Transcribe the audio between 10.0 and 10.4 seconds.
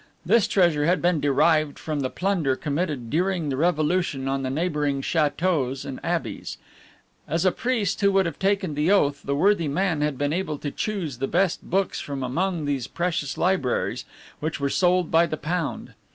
had been